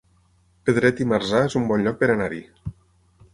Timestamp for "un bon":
1.61-1.85